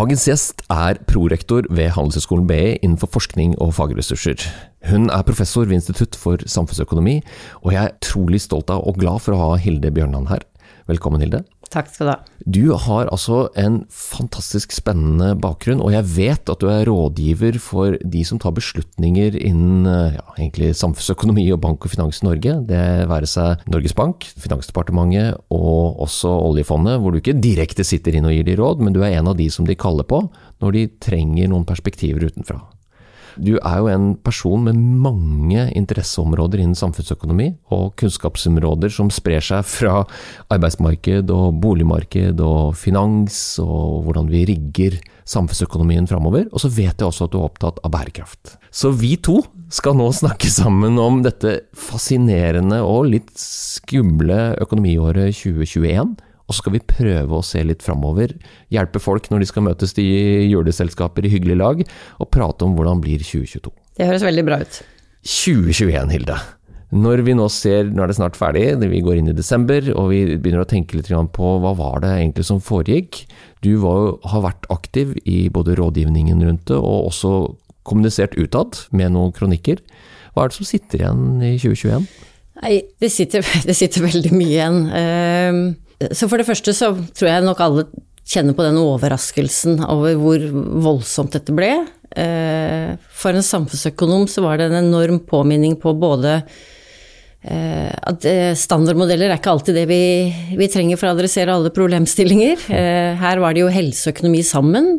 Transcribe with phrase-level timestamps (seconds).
[0.00, 4.40] Dagens gjest er prorektor ved Handelshøyskolen BI innenfor forskning og fagressurser.
[4.88, 7.18] Hun er professor ved Institutt for samfunnsøkonomi,
[7.60, 10.46] og jeg er trolig stolt av og glad for å ha Hilde Bjørnland her.
[10.90, 11.44] Velkommen, Hilde.
[11.70, 12.16] Takk skal du ha.
[12.50, 17.94] Du har altså en fantastisk spennende bakgrunn, og jeg vet at du er rådgiver for
[18.00, 22.56] de som tar beslutninger innen ja, egentlig samfunnsøkonomi og bank og finans i Norge.
[22.66, 28.26] Det være seg Norges Bank, Finansdepartementet og også oljefondet, hvor du ikke direkte sitter inn
[28.26, 30.24] og gir de råd, men du er en av de som de kaller på
[30.60, 32.58] når de trenger noen perspektiver utenfra.
[33.40, 39.64] Du er jo en person med mange interesseområder innen samfunnsøkonomi, og kunnskapsområder som sprer seg
[39.64, 40.02] fra
[40.52, 44.98] arbeidsmarked og boligmarked og finans, og hvordan vi rigger
[45.30, 46.50] samfunnsøkonomien framover.
[46.52, 48.56] Og så vet jeg også at du er opptatt av bærekraft.
[48.70, 49.40] Så vi to
[49.72, 56.18] skal nå snakke sammen om dette fascinerende og litt skumle økonomiåret 2021.
[56.50, 58.32] Og så skal vi prøve å se litt framover,
[58.74, 60.10] hjelpe folk når de skal møtes i
[60.50, 61.82] juleselskaper i hyggelig lag,
[62.18, 63.70] og prate om hvordan blir 2022.
[64.00, 64.80] Det høres veldig bra ut.
[65.22, 66.38] 2021, Hilde.
[66.90, 70.08] Når vi nå ser, nå er det snart ferdig, vi går inn i desember, og
[70.10, 73.20] vi begynner å tenke litt på hva var det egentlig som foregikk.
[73.62, 77.34] Du var, har vært aktiv i både rådgivningen rundt det, og også
[77.86, 79.78] kommunisert utad med noen kronikker.
[80.34, 82.10] Hva er det som sitter igjen i 2021?
[82.60, 84.82] Nei, det sitter, det sitter veldig mye igjen.
[84.90, 87.84] Uh, så for det første så tror jeg nok alle
[88.30, 90.44] kjenner på den overraskelsen over hvor
[90.84, 91.72] voldsomt dette ble.
[92.10, 96.40] Eh, for en samfunnsøkonom så var det en enorm påminning på både
[97.42, 100.02] eh, at eh, standardmodeller er ikke alltid det vi,
[100.58, 102.68] vi trenger for å adressere alle problemstillinger.
[103.20, 104.98] Her var det jo helse og økonomi sammen.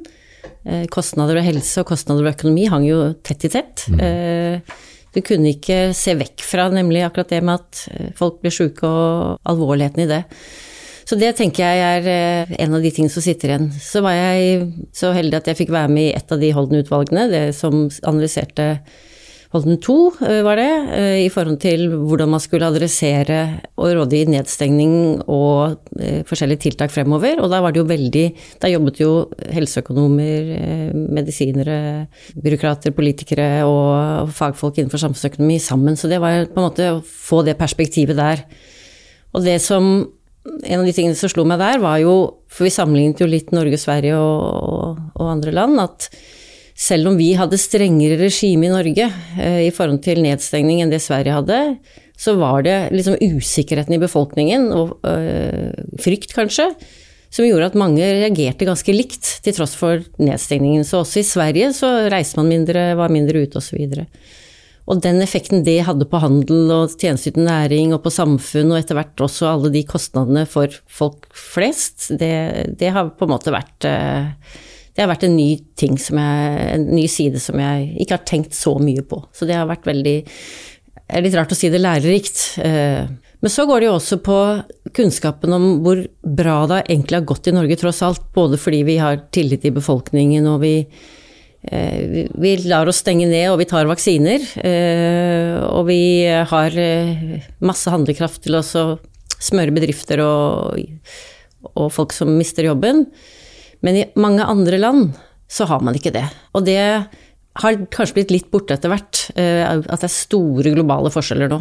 [0.94, 3.88] Kostnader ved helse og kostnader ved økonomi hang jo tett i tett.
[3.90, 4.62] Mm.
[5.12, 9.50] Du kunne ikke se vekk fra nemlig akkurat det med at folk ble sjuke og
[9.50, 10.22] alvorligheten i det.
[11.12, 13.72] Så det tenker jeg er eh, en av de tingene som sitter igjen.
[13.84, 17.26] Så var jeg så heldig at jeg fikk være med i et av de Holden-utvalgene,
[17.27, 18.77] det som analyserte
[19.52, 23.42] Holden 2, eh, var det, eh, i forhold til hvordan man skulle adressere
[23.76, 24.94] og råde i nedstengning
[25.26, 25.82] og
[26.32, 27.43] forskjellige tiltak fremover.
[27.43, 28.23] Og da var det jo veldig
[28.64, 29.11] Da jobbet jo
[29.52, 32.08] helseøkonomer, medisinere,
[32.39, 35.99] byråkrater, politikere og fagfolk innenfor samfunnsøkonomi sammen.
[35.99, 38.48] Så det var på en måte å få det perspektivet der.
[39.36, 40.08] Og det som
[40.42, 42.14] en av de tingene som slo meg der, var jo
[42.52, 45.80] For vi sammenlignet jo litt Norge, Sverige og, og, andre land.
[45.80, 46.10] At
[46.76, 49.06] selv om vi hadde strengere regime i Norge
[49.40, 51.60] eh, i forhold til nedstengning enn det Sverige hadde,
[52.22, 55.72] så var det liksom usikkerheten i befolkningen, og øh,
[56.02, 56.68] frykt kanskje,
[57.34, 60.84] som gjorde at mange reagerte ganske likt, til tross for nedstengningen.
[60.86, 63.80] Så også i Sverige så reiste man mindre, var mindre ute osv.
[63.88, 64.41] Og, så
[64.89, 68.97] og den effekten det hadde på handel og tjenesteytende næring og på samfunn, og etter
[68.97, 72.33] hvert også alle de kostnadene for folk flest, det,
[72.81, 74.31] det har på en måte vært eh,
[74.92, 78.27] det har vært en ny ting som jeg, en ny side som jeg ikke har
[78.27, 79.21] tenkt så mye på.
[79.31, 82.42] Så det har vært veldig Det er litt rart å si det lærerikt.
[82.63, 83.08] Eh,
[83.42, 84.37] men så går det jo også på
[84.95, 88.27] kunnskapen om hvor bra det egentlig har gått i Norge, tross alt.
[88.36, 90.75] Både fordi vi har tillit i befolkningen, og vi,
[91.61, 94.42] vi lar oss stenge ned, og vi tar vaksiner.
[94.66, 100.80] Eh, og vi har eh, masse handlekraft til å smøre bedrifter og,
[101.76, 103.05] og, folk som mister jobben.
[103.86, 105.20] Men i mange andre land
[105.52, 106.26] så har man ikke det.
[106.58, 106.80] Og det
[107.61, 109.26] har kanskje blitt litt borte etter hvert.
[109.36, 111.58] At det er store globale forskjeller nå.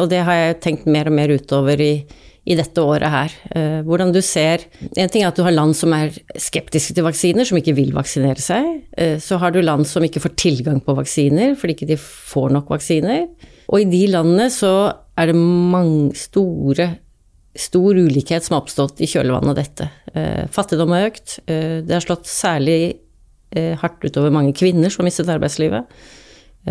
[0.00, 1.92] Og det har jeg tenkt mer og mer utover i
[2.42, 3.34] i dette året her.
[3.54, 4.64] Eh, hvordan du ser
[4.96, 7.92] En ting er at du har land som er skeptiske til vaksiner, som ikke vil
[7.94, 8.82] vaksinere seg.
[8.98, 12.50] Eh, så har du land som ikke får tilgang på vaksiner fordi ikke de får
[12.56, 13.28] nok vaksiner.
[13.70, 14.72] Og i de landene så
[15.18, 16.88] er det mange store
[17.54, 19.88] stor ulikhet som har oppstått i kjølvannet av dette.
[20.16, 21.38] Eh, fattigdom har økt.
[21.46, 22.98] Det har slått særlig
[23.52, 25.84] hardt utover mange kvinner som har mistet arbeidslivet.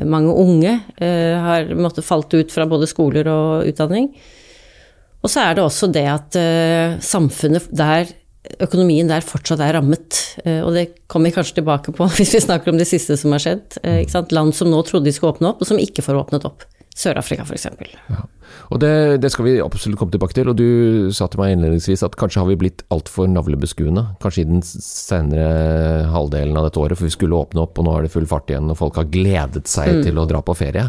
[0.10, 4.08] Mange unge har måttet falt ut fra både skoler og utdanning.
[5.22, 8.10] Og så er det også det at uh, samfunnet der,
[8.62, 10.18] økonomien der fortsatt er rammet.
[10.46, 13.34] Uh, og det kommer vi kanskje tilbake på hvis vi snakker om det siste som
[13.36, 13.80] har skjedd.
[13.86, 14.04] Uh,
[14.34, 16.66] Land som nå trodde de skulle åpne opp, og som ikke får åpnet opp.
[16.98, 17.70] Sør-Afrika f.eks.
[18.12, 18.26] Ja.
[18.72, 20.50] Og det, det, skal vi absolutt komme tilbake til.
[20.52, 24.04] Og du sa til meg innledningsvis at kanskje har vi blitt altfor navlebeskuende.
[24.24, 25.48] Kanskje i den senere
[26.12, 28.52] halvdelen av dette året, for vi skulle åpne opp, og nå er det full fart
[28.52, 30.06] igjen, og folk har gledet seg mm.
[30.08, 30.88] til å dra på ferie.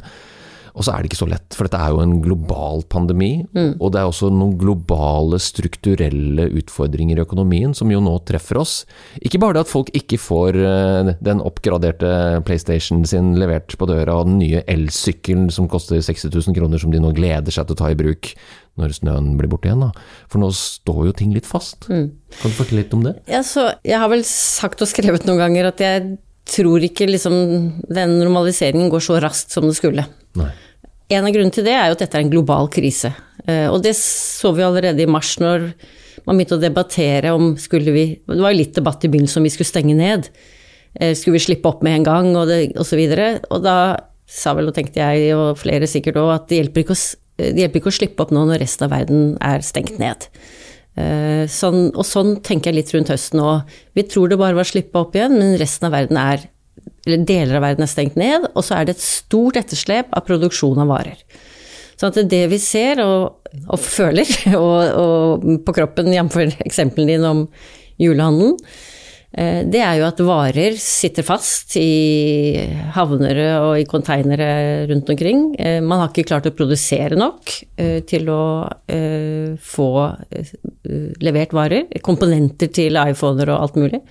[0.72, 3.44] Og så er det ikke så lett, for dette er jo en global pandemi.
[3.76, 8.74] Og det er også noen globale strukturelle utfordringer i økonomien som jo nå treffer oss.
[9.20, 14.16] Ikke bare det at folk ikke får eh, den oppgraderte PlayStation sin levert på døra,
[14.16, 17.76] og den nye elsykkelen som koster 60 000 kroner, som de nå gleder seg til
[17.76, 18.32] å ta i bruk
[18.80, 19.84] når snøen blir borte igjen.
[19.84, 19.92] Da.
[20.32, 21.90] For nå står jo ting litt fast.
[21.90, 23.18] Kan du fortelle litt om det?
[23.28, 26.14] Ja, så jeg har vel sagt og skrevet noen ganger at jeg
[26.48, 27.34] tror ikke liksom
[27.92, 30.06] den normaliseringen går så raskt som det skulle.
[30.38, 30.50] Nei.
[31.12, 33.12] En av grunnene til det er jo at dette er en global krise.
[33.46, 35.72] Eh, Og det så vi allerede i mars når
[36.26, 39.46] man begynte å debattere om skulle vi Det var jo litt debatt i begynnelsen om
[39.48, 40.28] vi skulle stenge ned.
[41.00, 43.40] Eh, Skulle vi slippe opp med en gang, og, det, og så videre.
[43.50, 43.76] Og da
[44.26, 46.96] sa vel, og tenkte jeg, og flere sikkert òg, at det hjelper, å,
[47.42, 50.28] det hjelper ikke å slippe opp nå når resten av verden er stengt ned.
[50.96, 53.68] Eh, Sånn, og sånn tenker jeg litt rundt høsten òg.
[53.96, 56.46] Vi tror det bare var å slippe opp igjen, men resten av verden er
[57.04, 60.80] deler av verden er stengt ned, og så er det et stort etterslep av produksjon
[60.82, 61.18] av varer.
[61.98, 64.26] Så det, vi ser og, og føler,
[64.58, 66.40] og, og på kroppen, jf.
[66.64, 67.44] eksemplene dine om
[68.02, 68.56] julehandelen,
[69.38, 72.58] eh, det er jo at varer sitter fast i
[72.96, 74.50] havner og i konteinere
[74.90, 75.44] rundt omkring.
[75.58, 78.42] Eh, Man har ikke klart å produsere nok eh, til å
[79.62, 79.90] få
[81.22, 81.90] levert varer.
[82.02, 84.02] Komponenter til iPhoner og alt mulig.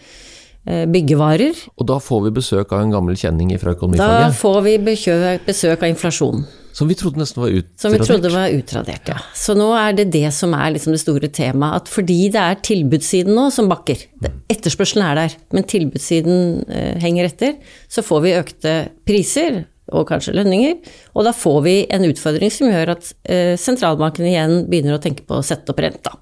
[0.62, 1.58] Eh, Byggevarer.
[1.82, 5.88] Og da får vi besøk av en gammel kjenning fra Da får vi besøk, av
[5.90, 7.80] inflasjon, som vi trodde nesten var utradert.
[7.82, 9.08] som vi trodde var utradert.
[9.10, 9.18] Ja.
[9.34, 12.62] Så nå er det det som er liksom det store temaet, at fordi det er
[12.62, 14.06] tilbudssiden nå som bakker,
[14.54, 17.56] etterspørselen er der, men tilbudssiden eh, henger etter,
[17.90, 18.74] så får vi økte
[19.04, 20.78] priser og kanskje lønninger,
[21.16, 25.26] og da får vi en utfordring som gjør at eh, sentralbanken igjen begynner å tenke
[25.26, 26.14] på å sette opp renta.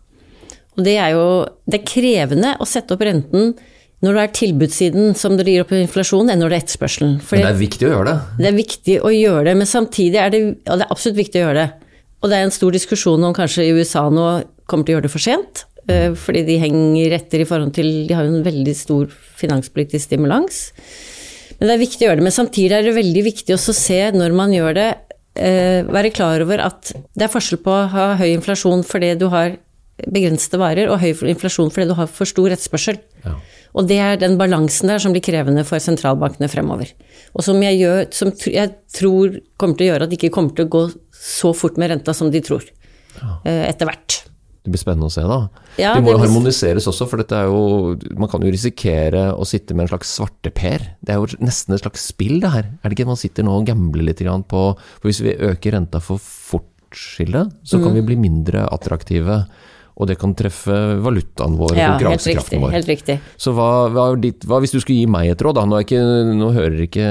[0.78, 3.52] Og det er jo det er krevende å sette opp renten
[4.06, 7.18] når det er tilbudssiden som driver opp inflasjon, enn når det er etterspørselen.
[7.20, 8.18] Fordi Men det er viktig å gjøre det.
[8.40, 11.42] det er viktig å gjøre det, men samtidig er det, ja, det er absolutt viktig
[11.42, 11.98] å gjøre det.
[12.20, 14.28] Og det er en stor diskusjon om kanskje i USA nå
[14.70, 15.66] kommer til å gjøre det for sent.
[15.90, 19.08] eh, Fordi de henger etter i forhold til De har jo en veldig stor
[19.40, 20.72] finanspolitisk stimulans.
[21.60, 22.28] Men det er viktig å gjøre det.
[22.28, 24.90] Men samtidig er det veldig viktig også å se når man gjør det,
[25.36, 29.28] eh, være klar over at det er forskjell på å ha høy inflasjon fordi du
[29.30, 29.58] har
[30.08, 33.00] begrensede varer, og høy inflasjon fordi du har for stor etterspørsel.
[33.26, 33.36] Ja.
[33.78, 36.90] Og det er den balansen der som blir krevende for sentralbankene fremover.
[37.36, 40.56] Og som jeg, gjør, som jeg tror kommer til å gjøre at det ikke kommer
[40.58, 40.84] til å gå
[41.14, 42.66] så fort med renta som de tror.
[43.20, 43.36] Ja.
[43.70, 44.24] Etter hvert.
[44.60, 45.38] Det blir spennende å se, da.
[45.80, 49.46] Ja, de må jo harmoniseres også, for dette er jo Man kan jo risikere å
[49.48, 50.84] sitte med en slags svarteper.
[51.00, 52.68] Det er jo nesten et slags spill, det her.
[52.84, 56.02] Er det ikke man sitter nå og gambler litt på For hvis vi øker renta
[56.04, 57.84] for fort, Skille, så Mm.
[57.84, 59.46] kan vi bli mindre attraktive.
[60.00, 62.72] Og det kan treffe valutaen vår Ja, helt konkurransekraften vår.
[62.78, 63.18] Helt riktig.
[63.36, 65.66] Så hva, hva, ditt, hva hvis du skulle gi meg et råd, da?
[65.68, 66.00] Nå, ikke,
[66.40, 67.10] nå hører ikke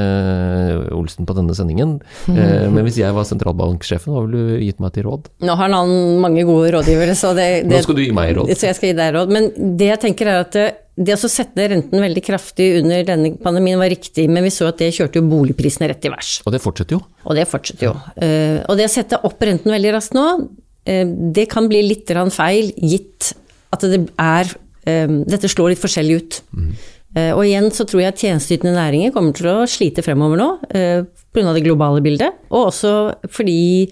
[0.96, 1.98] Olsen på denne sendingen,
[2.32, 5.28] eh, men hvis jeg var sentralbanksjefen, hva ville du gitt meg til råd?
[5.44, 5.94] Nå har han
[6.24, 8.52] mange gode rådgivere, så det, Nå skal du gi meg råd.
[8.56, 9.34] Så jeg skal gi deg råd.
[9.36, 10.68] Men det jeg tenker er at det,
[10.98, 14.80] det å sette renten veldig kraftig under denne pandemien var riktig, men vi så at
[14.80, 16.38] det kjørte jo boligprisene rett i værs.
[16.46, 17.02] Og det fortsetter jo.
[17.28, 17.92] Og det fortsetter jo.
[18.16, 20.48] Eh, og det å sette opp renten veldig raskt nå, eh,
[20.88, 23.32] det kan bli litt feil, gitt
[23.74, 24.54] at det er
[24.88, 26.40] eh, Dette slår litt forskjellig ut.
[26.56, 26.70] Mm.
[27.34, 31.02] og igjen så tror jeg tjenesteytende næringer kommer til å slite fremover nå, eh,
[31.32, 31.52] pga.
[31.56, 32.36] det globale bildet.
[32.50, 33.88] Og også fordi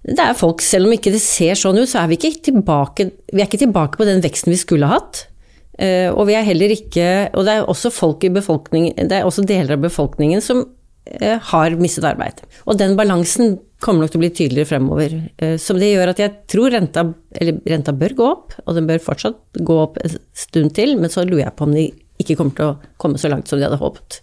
[0.00, 3.10] det er folk, selv om ikke det ser sånn ut, så er vi ikke tilbake,
[3.32, 5.26] vi er ikke tilbake på den veksten vi skulle hatt.
[5.80, 9.24] Eh, og vi er heller ikke Og det er også folk i befolkningen Det er
[9.24, 10.79] også deler av befolkningen som eh,
[11.50, 12.42] har mistet arbeid.
[12.70, 15.16] Og den balansen kommer nok til å bli tydeligere fremover.
[15.40, 17.06] Eh, som det gjør at jeg tror renta,
[17.40, 21.12] eller renta bør gå opp, og den bør fortsatt gå opp en stund til, men
[21.12, 21.88] så lurer jeg på om de
[22.20, 24.20] ikke kommer til å komme så langt som de hadde håpet.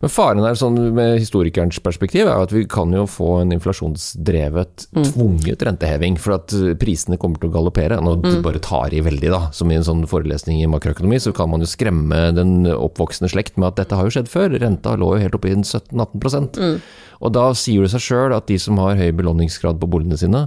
[0.00, 4.86] Men faren her, sånn med historikerens perspektiv, er at vi kan jo få en inflasjonsdrevet,
[4.96, 6.16] tvunget renteheving.
[6.20, 7.98] For at eh, prisene kommer til å galoppere.
[8.00, 9.42] Nå bare tar i veldig, da.
[9.56, 13.60] Som i en sånn forelesning i makroøkonomi, så kan man jo skremme den oppvoksende slekt
[13.60, 14.56] med at dette har jo skjedd før.
[14.62, 16.78] Renta lå jo helt oppe i 17-18 mm.
[17.20, 20.46] Og da sier det seg sjøl at de som har høy belåningsgrad på boligene sine,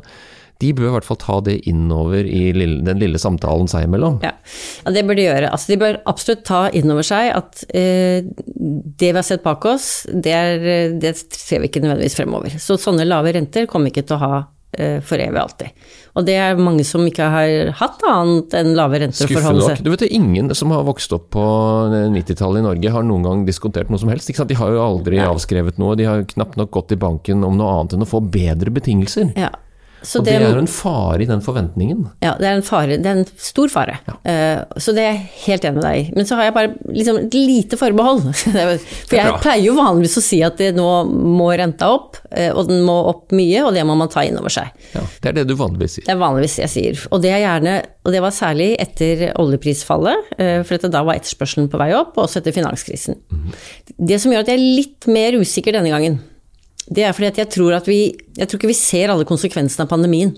[0.62, 4.20] de bør i hvert fall ta det innover i lille, den lille samtalen seg imellom.
[4.24, 4.34] Ja.
[4.86, 5.52] ja, det bør de gjøre.
[5.52, 9.92] Altså, de bør absolutt ta innover seg at eh, det vi har sett bak oss,
[10.14, 12.58] det, er, det ser vi ikke nødvendigvis fremover.
[12.62, 14.34] Så sånne lave renter kommer vi ikke til å ha
[14.78, 15.90] eh, for evig alltid.
[16.14, 19.80] Og det er mange som ikke har hatt annet enn lave renter å forholde seg
[19.80, 21.44] seg Du vet, det Ingen som har vokst opp på
[22.14, 24.30] 90-tallet i Norge har noen gang diskontert noe som helst.
[24.30, 25.98] De har jo aldri avskrevet noe.
[26.00, 29.34] De har knapt nok gått i banken om noe annet enn å få bedre betingelser.
[29.40, 29.52] ja.
[30.04, 32.04] Så og det, er jo en fare i den forventningen.
[32.24, 32.98] Ja, det er en fare.
[33.00, 33.96] Det er en stor fare.
[34.08, 34.16] Ja.
[34.28, 36.04] Uh, så det er jeg helt enig med deg i.
[36.18, 38.26] Men så har jeg bare liksom et lite forbehold.
[39.08, 42.68] For jeg pleier jo vanligvis å si at det nå må renta opp, uh, og
[42.72, 44.74] den må opp mye, og det må man ta inn over seg.
[44.94, 46.08] Ja, Det er det du vanligvis sier.
[46.10, 47.06] Det er vanligvis jeg sier.
[47.16, 51.72] Og det er gjerne, og det var særlig etter oljeprisfallet, uh, for da var etterspørselen
[51.72, 53.22] på vei opp, og også etter finanskrisen.
[53.32, 53.50] Mm.
[54.12, 56.20] Det som gjør at jeg er litt mer usikker denne gangen,
[56.92, 58.00] det er fordi at jeg tror at vi
[58.38, 60.34] Jeg tror ikke vi ser alle konsekvensene av pandemien.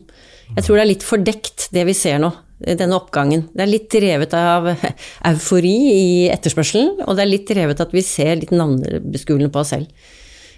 [0.53, 2.31] Jeg tror det er litt fordekt, det vi ser nå.
[2.55, 3.47] Denne oppgangen.
[3.51, 4.69] Det er litt drevet av
[5.31, 9.73] eufori i etterspørselen, og det er litt drevet at vi ser litt navnebeskuende på oss
[9.75, 9.89] selv.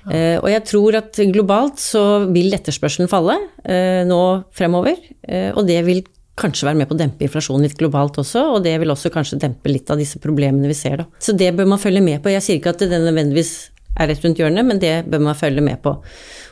[0.07, 4.19] Uh, og jeg tror at globalt så vil etterspørselen falle uh, nå
[4.55, 6.03] fremover, uh, og det vil
[6.37, 9.39] kanskje være med på å dempe inflasjonen litt globalt også, og det vil også kanskje
[9.41, 11.07] dempe litt av disse problemene vi ser da.
[11.19, 12.31] Så det bør man følge med på.
[12.31, 13.55] Jeg sier ikke at det nødvendigvis
[13.97, 15.95] er rett rundt hjørnet, men det bør man følge med på.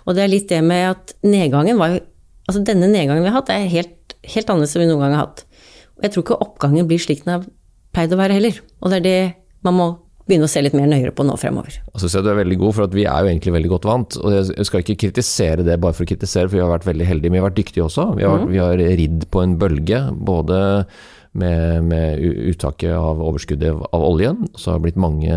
[0.06, 2.04] Og det er litt det med at nedgangen var jo
[2.46, 5.24] Altså denne nedgangen vi har hatt, er helt, helt annerledes enn vi noen gang har
[5.24, 5.40] hatt.
[5.98, 7.48] Og jeg tror ikke oppgangen blir slik den har
[7.96, 8.60] pleid å være heller.
[8.86, 9.22] Og det er det
[9.66, 9.88] man må
[10.30, 11.80] begynne å se litt mer nøyere på nå fremover.
[11.80, 14.20] Jeg syns du er veldig god, for vi er jo egentlig veldig godt vant.
[14.22, 17.10] og Jeg skal ikke kritisere det bare for å kritisere, for vi har vært veldig
[17.10, 17.34] heldige.
[17.34, 18.08] Men vi har vært dyktige også.
[18.20, 18.54] Vi har, mm.
[18.54, 20.06] vi har ridd på en bølge.
[20.30, 20.62] både
[21.36, 22.22] med, med
[22.52, 24.46] uttaket av overskuddet av oljen.
[24.56, 25.36] Så har det blitt mange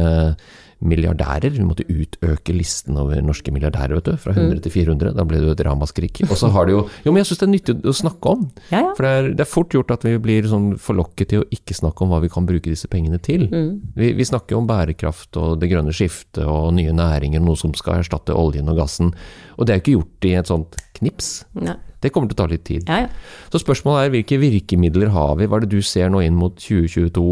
[0.78, 1.50] milliardærer.
[1.54, 4.18] Vi måtte utøke listen over norske milliardærer, vet du.
[4.20, 4.62] Fra 100 mm.
[4.64, 5.14] til 400.
[5.16, 6.23] Da ble det jo et ramaskrik.
[6.28, 8.44] Og så har det jo Jo, men jeg syns det er nyttig å snakke om.
[8.70, 8.92] Ja, ja.
[8.97, 11.76] For det er, det er, fort gjort at vi blir sånn forlokket til å ikke
[11.76, 13.49] snakke om hva vi kan bruke disse pengene til.
[13.50, 13.73] Mm.
[13.99, 17.75] Vi, vi, snakker jo om bærekraft og det grønne skiftet og nye næringer, noe som
[17.78, 19.12] skal erstatte oljen og gassen.
[19.58, 21.32] Og det er jo ikke gjort i et sånt knips.
[21.58, 21.78] Nei.
[21.99, 22.87] Det kommer til å ta litt tid.
[22.87, 23.49] Ja, ja.
[23.50, 25.49] Så spørsmålet er hvilke virkemidler har vi?
[25.50, 27.25] Hva er det du ser nå inn mot 2022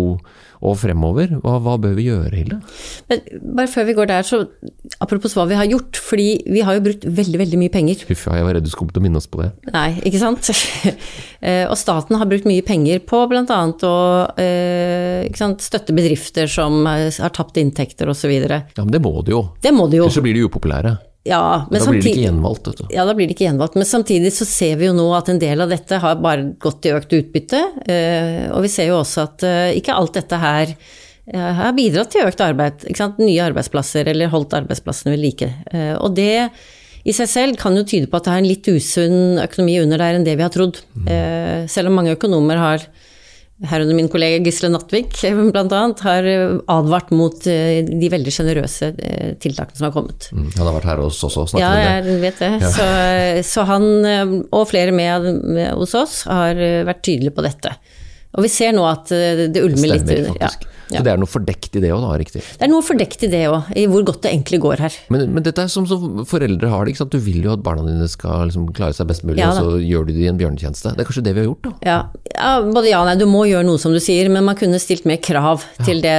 [0.64, 1.36] og fremover?
[1.42, 2.60] Hva, hva bør vi gjøre, Hilde?
[3.10, 3.22] Men
[3.58, 4.42] bare før vi går der, så
[5.04, 6.00] apropos hva vi har gjort.
[6.00, 8.04] Fordi vi har jo brukt veldig, veldig mye penger.
[8.08, 9.50] Huff, jeg var redd du skulle til å minne oss på det.
[9.75, 10.52] Nei, ikke sant.
[11.46, 13.58] Eh, og staten har brukt mye penger på bl.a.
[13.86, 13.96] å
[14.40, 18.32] eh, sant, støtte bedrifter som har tapt inntekter osv.
[18.32, 19.42] Ja, men det må de jo.
[19.62, 20.08] Det må de jo.
[20.08, 20.96] Ellers så blir de upopulære.
[21.26, 22.85] Ja, men da blir det ikke gjenvalgt, vet du.
[22.95, 23.75] Ja, da blir det ikke gjenvalgt.
[23.78, 26.78] Men samtidig så ser vi jo nå at en del av dette har bare gått
[26.85, 27.62] til økt utbytte.
[27.90, 32.12] Eh, og vi ser jo også at eh, ikke alt dette her eh, har bidratt
[32.14, 32.87] til økt arbeid.
[33.18, 35.50] Nye arbeidsplasser, eller holdt arbeidsplassene ved like.
[35.99, 36.49] Og det
[37.06, 40.02] i seg selv kan jo tyde på at det er en litt usunn økonomi under
[40.02, 40.80] der enn det vi har trodd.
[40.99, 41.68] Mm.
[41.71, 42.87] Selv om mange økonomer har
[43.64, 45.16] herunder min kollega Gisle Nattvik
[45.52, 46.28] bl.a., har
[46.66, 50.28] advart mot eh, de veldig sjenerøse eh, tiltakene som har kommet.
[50.32, 52.52] Mm, han har vært her hos oss og snakket ja, jeg vet det.
[52.60, 52.72] Ja.
[52.76, 52.88] Så,
[53.48, 57.76] så, han, eh, og flere med, med, hos oss, har vært tydelige på dette.
[58.36, 60.06] Og vi ser nå at det ulmer litt.
[60.06, 60.66] Stemmer, faktisk.
[60.86, 61.00] Ja.
[61.00, 62.12] Så det er noe fordekt i det òg, da?
[62.20, 62.42] riktig?
[62.46, 64.98] Det er noe fordekt i det òg, i hvor godt det egentlig går her.
[65.10, 67.16] Men, men dette er som, som foreldre har det, ikke sant.
[67.16, 69.80] Du vil jo at barna dine skal liksom klare seg best mulig, ja, og så
[69.82, 70.94] gjør du de en bjørnetjeneste.
[70.94, 71.72] Det er kanskje det vi har gjort, da?
[71.88, 71.98] Ja,
[72.36, 73.16] ja både ja og nei.
[73.18, 76.16] Du må gjøre noe som du sier, men man kunne stilt mer krav til det,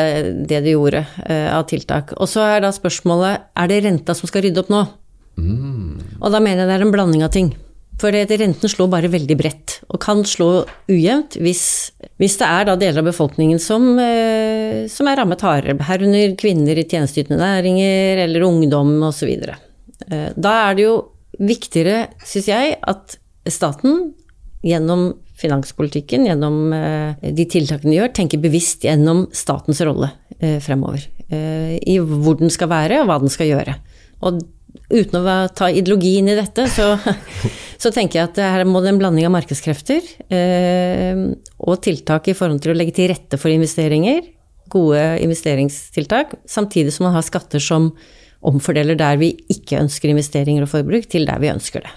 [0.52, 2.12] det du gjorde uh, av tiltak.
[2.20, 4.84] Og så er da spørsmålet, er det renta som skal rydde opp nå?
[5.38, 6.20] Mm.
[6.20, 7.54] Og da mener jeg det er en blanding av ting.
[7.98, 10.50] For renten slår bare veldig bredt, og kan slå
[10.90, 11.64] ujevnt hvis,
[12.22, 16.86] hvis det er deler av befolkningen som, eh, som er rammet hardere, herunder kvinner i
[16.86, 19.32] tjenesteytende næringer eller ungdom osv.
[19.34, 20.98] Eh, da er det jo
[21.42, 23.18] viktigere, syns jeg, at
[23.50, 24.12] staten
[24.66, 31.02] gjennom finanspolitikken, gjennom eh, de tiltakene de gjør, tenker bevisst gjennom statens rolle fremover.
[31.34, 33.74] I hvor den skal være, og hva den skal gjøre.
[34.22, 34.38] Og
[34.90, 36.94] uten å ta ideologi inn i dette, så,
[37.82, 41.24] så, tenker jeg at her må det en blanding av markedskrefter eh,
[41.60, 44.24] og tiltak i forhold til å legge til rette for investeringer,
[44.72, 47.94] gode investeringstiltak, samtidig som man har skatter som
[48.48, 51.94] omfordeler der vi ikke ønsker investeringer og forbruk, til der vi ønsker det.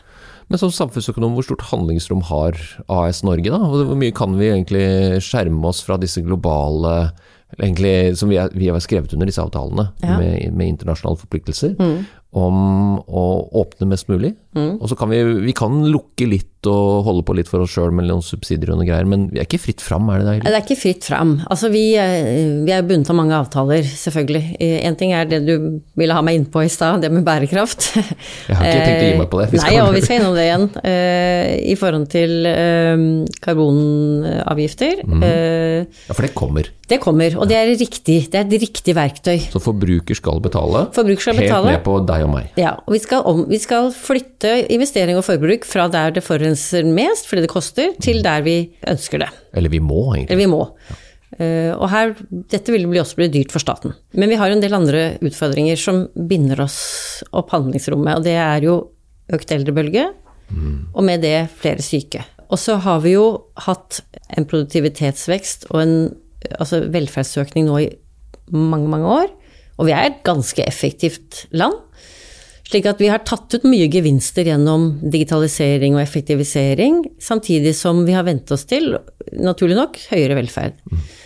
[0.51, 2.57] Men som samfunnsøkonom, hvor stort handlingsrom har
[2.91, 3.59] AS Norge, da?
[3.71, 7.13] Hvor mye kan vi egentlig skjerme oss fra disse globale
[7.59, 10.19] egentlig, som vi, har skrevet under disse avtalene ja.
[10.19, 11.97] med, med, internasjonale forpliktelser, mm.
[12.31, 13.25] Om å
[13.59, 14.37] åpne mest mulig.
[14.55, 14.77] Mm.
[14.79, 17.93] Og så kan vi, vi kan lukke litt og holde på litt for oss sjøl
[17.95, 20.35] med noen subsidier og noe greier, men vi er ikke fritt fram, er det det?
[20.45, 21.33] Det er ikke fritt fram.
[21.51, 24.43] Altså vi, vi er bundet av mange avtaler, selvfølgelig.
[24.85, 25.55] En ting er det du
[25.99, 27.89] ville ha meg innpå i stad, det med bærekraft.
[28.51, 29.49] Jeg har ikke tenkt å gi meg på det.
[29.55, 30.69] Vi Nei, og vi skal innom det igjen.
[30.93, 33.07] Eh, I forhold til eh,
[33.41, 35.03] karbonavgifter.
[35.07, 35.25] Mm.
[35.25, 36.71] Ja, for det kommer.
[36.91, 38.19] Det kommer, og det er riktig.
[38.33, 39.37] Det er et riktig verktøy.
[39.53, 40.89] Så forbruker skal betale?
[40.97, 41.71] Forbruker skal betale.
[41.71, 42.49] Helt ned på deg og meg.
[42.61, 46.89] Ja, og vi skal, om, vi skal flytte investering og forbruk fra der det forurenser
[46.89, 48.59] mest, fordi det koster, til der vi
[48.91, 49.31] ønsker det.
[49.57, 50.35] Eller vi må, egentlig.
[50.35, 50.65] Eller vi må.
[50.91, 50.99] Ja.
[51.39, 52.11] Uh, og her,
[52.51, 53.95] dette vil også bli dyrt for staten.
[54.19, 56.81] Men vi har en del andre utfordringer som binder oss
[57.31, 58.81] opp handlingsrommet, og det er jo
[59.31, 60.09] økt eldrebølge.
[60.95, 62.25] og med det flere syke.
[62.51, 63.27] Og så har vi jo
[63.63, 64.01] hatt
[64.35, 65.95] en produktivitetsvekst og en
[66.59, 67.91] altså velferdsøkning nå i
[68.51, 69.29] mange, mange år.
[69.81, 71.79] Og vi er et ganske effektivt land.
[72.71, 78.15] Slik at vi har tatt ut mye gevinster gjennom digitalisering og effektivisering, samtidig som vi
[78.15, 78.93] har vent oss til,
[79.35, 80.77] naturlig nok, høyere velferd.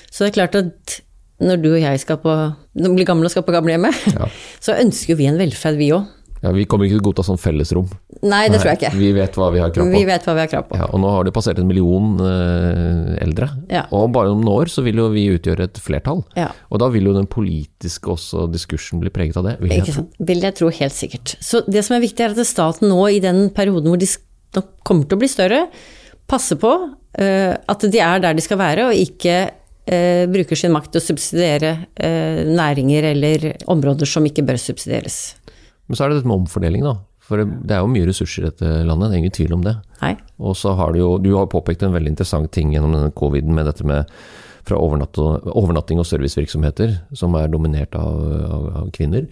[0.08, 1.00] Så det er klart at
[1.44, 2.32] når du og jeg skal på,
[2.78, 4.30] blir gamle og skal på gamlehjemmet, Ja.
[4.64, 6.06] så ønsker vi en velferd, vi òg.
[6.44, 7.86] Ja, vi kommer ikke til å godta sånn fellesrom.
[8.20, 8.90] Nei, det tror jeg ikke.
[9.00, 9.96] Vi vet hva vi har krav på.
[9.96, 10.76] Vi vet hva vi har krav på.
[10.76, 13.48] Ja, og nå har det passert en million eh, eldre.
[13.72, 13.86] Ja.
[13.96, 16.20] Og bare om noen år så vil jo vi utgjøre et flertall.
[16.36, 16.50] Ja.
[16.68, 19.56] Og da vil jo den politiske også diskursen bli preget av det.
[19.62, 20.20] Vil jeg Ikke sant?
[20.32, 21.36] Vil jeg tro helt sikkert.
[21.40, 24.10] Så det som er viktig, er at staten nå i den perioden hvor de
[24.54, 25.64] nok kommer til å bli større,
[26.30, 29.38] passer på uh, at de er der de skal være, og ikke
[29.86, 35.18] eh, bruker sin makt til å subsidiere eh, næringer eller områder som ikke bør subsidieres.
[35.88, 36.97] Men så er det dette med omfordeling, da.
[37.25, 39.75] For det er jo mye ressurser i dette landet, det er ingen tvil om det.
[40.03, 40.14] Nei.
[40.45, 43.57] Og så har du jo, du har påpekt en veldig interessant ting gjennom denne coviden
[43.57, 44.11] med dette med
[44.64, 49.26] fra overnatting og servicevirksomheter, som er dominert av, av, av kvinner,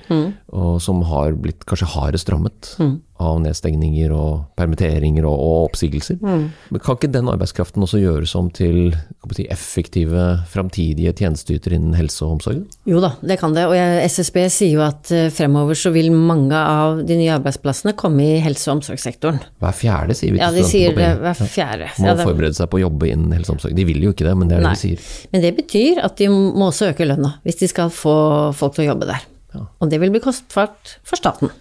[0.52, 2.74] og som har blitt kanskje hardest rammet
[3.22, 6.18] av nedstengninger og permitteringer og, og oppsigelser.
[6.22, 8.92] Men kan ikke den arbeidskraften også gjøres om til
[9.36, 12.64] si, effektive framtidige tjenesteytere innen helse og omsorg?
[12.88, 13.64] Jo da, det kan det.
[13.70, 13.76] Og
[14.10, 18.40] SSB sier jo at eh, fremover så vil mange av de nye arbeidsplassene komme i
[18.44, 19.40] helse- og omsorgssektoren.
[19.62, 21.92] Hver fjerde, sier vi Ja, de sier det hver fjerde.
[22.02, 23.78] Må Ja, det- forberede seg på å jobbe innen helse og omsorg.
[23.78, 24.76] De vil jo ikke det, men det er det Nei.
[24.76, 25.10] de sier.
[25.32, 28.16] Men det betyr at de må også øke lønna, hvis de skal få
[28.58, 29.28] folk til å jobbe der.
[29.54, 31.52] Og det vil bli kostbart for staten.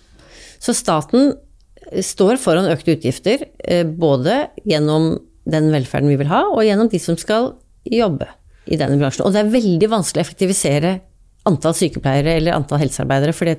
[0.62, 1.34] Så staten
[2.06, 5.16] står foran økte utgifter, eh, både gjennom
[5.50, 8.28] den velferden vi vil ha, og gjennom de som skal jobbe
[8.70, 9.26] i denne bransjen.
[9.26, 11.00] Og det er veldig vanskelig å effektivisere
[11.50, 13.58] antall sykepleiere eller antall helsearbeidere, fordi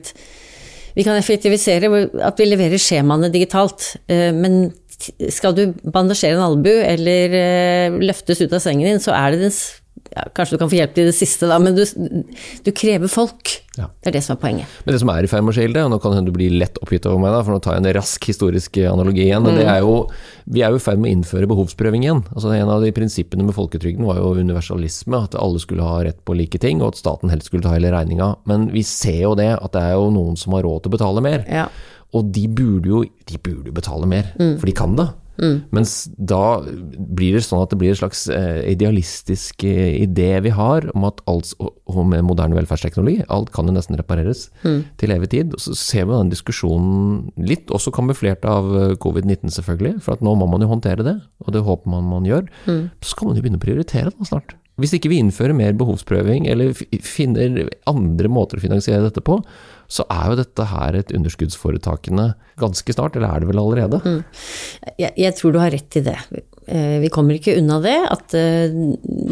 [0.94, 1.88] vi kan effektivisere
[2.22, 4.70] at vi leverer skjemaene digitalt, eh, men
[5.32, 9.48] skal du bandasjere en albu eller eh, løftes ut av sengen din, så er det
[9.48, 9.54] den
[10.12, 11.82] ja, Kanskje du kan få hjelp til det siste, da, men du,
[12.64, 13.52] du krever folk.
[13.78, 13.86] Ja.
[14.02, 14.72] Det er det som er poenget.
[14.84, 16.52] Men det som er i ferd med å skje, og nå kan hende du blir
[16.60, 19.46] lett oppgitt over meg, da, for nå tar jeg en rask historisk analogi igjen.
[19.46, 19.60] mm.
[19.60, 19.94] det er jo,
[20.52, 22.24] Vi er jo i ferd med å innføre behovsprøving igjen.
[22.34, 26.20] Altså En av de prinsippene med folketrygden var jo universalisme, at alle skulle ha rett
[26.26, 28.34] på like ting, og at staten helst skulle ta hele regninga.
[28.50, 30.98] Men vi ser jo det, at det er jo noen som har råd til å
[30.98, 31.48] betale mer.
[31.48, 31.70] Ja.
[32.12, 35.08] Og de burde jo de burde betale mer, for de kan det.
[35.74, 40.52] Mens da blir det sånn at det blir en slags eh, idealistisk eh, idé vi
[40.54, 44.46] har om at alt, og med moderne velferdsteknologi, alt kan jo nesten repareres
[45.00, 45.56] til evig tid.
[45.62, 50.36] Så ser vi den diskusjonen litt, også kamuflert av eh, covid-19 selvfølgelig, for at nå
[50.38, 52.48] må man jo håndtere det, og det håper man man gjør.
[53.02, 54.56] Så kan man jo begynne å prioritere det snart.
[54.80, 56.72] Hvis ikke vi innfører mer behovsprøving, eller
[57.04, 59.36] finner andre måter å finansiere dette på,
[59.92, 64.00] så er jo dette her et underskuddsforetakene ganske snart, eller er det vel allerede?
[64.96, 66.16] Jeg, jeg tror du har rett i det.
[66.66, 68.72] Eh, Vi kommer ikke unna det, at eh,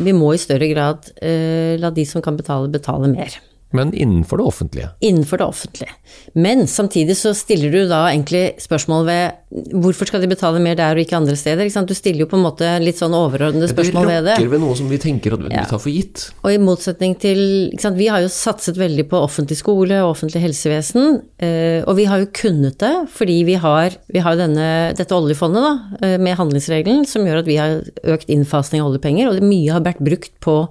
[0.04, 3.38] vi må i større grad eh, la de som kan betale, betale mer.
[3.72, 4.88] Men innenfor det offentlige.
[5.00, 5.92] Innenfor det offentlige.
[6.34, 10.94] Men samtidig så stiller du da egentlig spørsmål ved hvorfor skal de betale mer der
[10.98, 11.66] og ikke andre steder?
[11.66, 11.84] Ikke?
[11.86, 14.34] Du stiller jo på en måte litt sånn overordnede spørsmål ved det.
[14.38, 15.64] rokker ved noe som vi tenker at vi Ja.
[15.70, 16.30] tar for gitt.
[16.42, 21.22] Og i motsetning til Vi har jo satset veldig på offentlig skole og offentlig helsevesen.
[21.38, 25.62] eh, Og vi har jo kunnet det fordi vi har, vi har denne, dette oljefondet
[25.62, 29.42] da, eh, med handlingsregelen som gjør at vi har økt innfasning av oljepenger, og det
[29.42, 30.68] mye har vært brukt på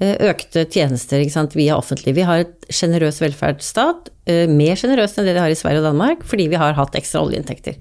[0.00, 2.14] økte tjenester ikke sant, via offentlig.
[2.16, 5.90] Vi har et sjenerøs velferdsstat, eh, mer sjenerøst enn det de har i Sverige og
[5.90, 7.76] Danmark, fordi vi har hatt ekstra oljeinntekter.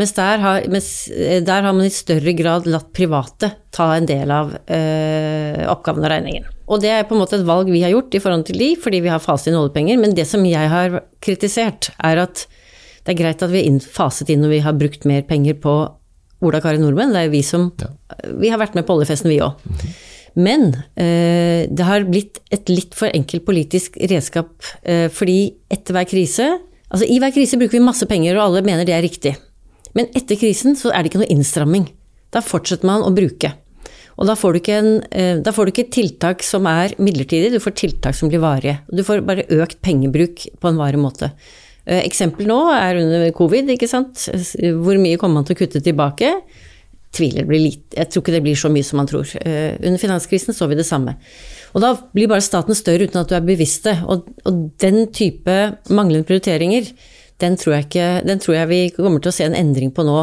[0.00, 4.06] Mens der har, mens eh, der har man i større grad latt private ta en
[4.08, 6.46] del av eh, oppgaven og regningen.
[6.72, 8.70] Og det er på en måte et valg vi har gjort i forhold til de,
[8.80, 9.98] fordi vi har faset inn oljepenger.
[10.00, 12.46] Men det som jeg har kritisert, er at
[13.02, 15.74] det er greit at vi har faset inn når vi har brukt mer penger på
[16.42, 17.12] Ola Kari Nordmenn.
[17.12, 17.68] Det er jo vi som
[18.40, 19.60] Vi har vært med på oljefesten, vi òg.
[20.38, 26.08] Men eh, det har blitt et litt for enkelt politisk redskap, eh, fordi etter hver
[26.08, 26.52] krise
[26.92, 29.30] Altså i hver krise bruker vi masse penger, og alle mener det er riktig.
[29.96, 31.86] Men etter krisen så er det ikke noe innstramming.
[32.36, 33.48] Da fortsetter man å bruke.
[34.20, 37.78] Og da får, en, eh, da får du ikke tiltak som er midlertidig, du får
[37.80, 38.82] tiltak som blir varige.
[38.92, 41.32] Du får bare økt pengebruk på en varig måte.
[41.88, 44.28] Eksempel nå er under covid, ikke sant.
[44.84, 46.28] Hvor mye kommer man til å kutte tilbake?
[47.12, 49.28] Tviler blir litt Jeg tror ikke det blir så mye som man tror.
[49.44, 51.16] Eh, Under finanskrisen så vi det samme.
[51.76, 53.98] Og da blir bare staten større uten at du er bevisst det.
[54.08, 55.56] Og, og den type
[55.92, 56.88] manglende prioriteringer,
[57.42, 60.04] den tror, jeg ikke, den tror jeg vi kommer til å se en endring på
[60.06, 60.18] nå.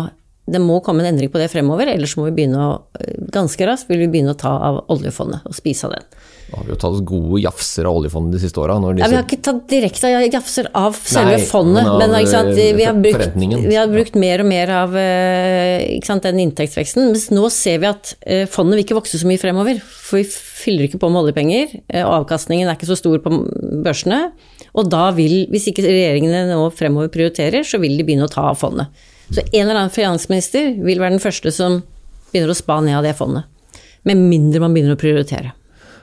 [0.50, 3.70] Det må komme en endring på det fremover, ellers må vi begynne å eh, ganske
[3.70, 6.08] raskt vil vi begynne å ta av oljefondet og spise av den.
[6.50, 8.78] Har vi jo tatt gode jafser av oljefondet de siste åra.
[8.98, 12.52] Ja, vi har ikke tatt direkte jafser av selve Nei, fondet, men av, men sant?
[12.58, 17.12] Vi, har eh, brukt, vi har brukt mer og mer av eh, sant, den inntektsveksten.
[17.12, 19.82] Mens nå ser vi at eh, fondet vil ikke vokse så mye fremover.
[19.84, 23.34] For vi fyller ikke på med oljepenger, eh, og avkastningen er ikke så stor på
[23.86, 24.24] børsene.
[24.74, 28.50] Og da vil, hvis ikke regjeringene nå fremover prioriterer, så vil de begynne å ta
[28.50, 28.90] av fondet.
[29.30, 31.82] Så en eller annen finansminister vil være den første som
[32.32, 33.46] begynner å spa ned av det fondet.
[34.08, 35.54] Med mindre man begynner å prioritere.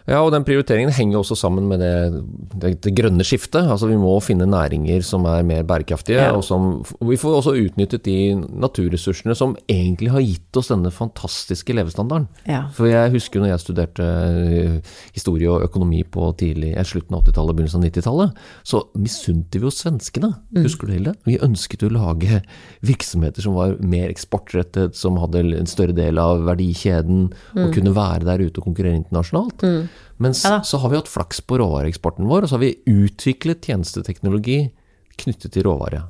[0.06, 2.22] Ja, og den prioriteringen henger også sammen med det,
[2.62, 3.66] det, det grønne skiftet.
[3.66, 6.20] Altså Vi må finne næringer som er mer bærekraftige.
[6.20, 6.36] Ja.
[6.36, 11.74] og som, Vi får også utnyttet de naturressursene som egentlig har gitt oss denne fantastiske
[11.74, 12.28] levestandarden.
[12.46, 12.66] Ja.
[12.76, 14.76] For jeg husker når jeg studerte eh,
[15.16, 19.66] historie og økonomi på tidlig, eh, slutten av 80-tallet, begynnelsen av 90-tallet, så misunte vi
[19.66, 20.32] jo svenskene.
[20.62, 21.16] Husker du Hilde?
[21.26, 22.44] Vi ønsket å lage
[22.86, 28.26] virksomheter som var mer eksportrettet, som hadde en større del av verdikjeden, og kunne være
[28.28, 29.66] der ute og konkurrere internasjonalt.
[30.22, 33.66] Mens Ja så har vi hatt flaks på råvareeksporten vår, og så har vi utviklet
[33.68, 34.70] tjenesteteknologi
[35.20, 36.04] knyttet til råvare.